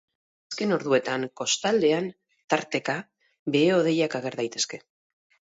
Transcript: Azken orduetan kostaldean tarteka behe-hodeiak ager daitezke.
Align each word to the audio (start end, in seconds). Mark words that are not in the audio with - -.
Azken 0.51 0.71
orduetan 0.77 1.25
kostaldean 1.41 2.07
tarteka 2.55 2.97
behe-hodeiak 3.59 4.19
ager 4.23 4.41
daitezke. 4.43 4.83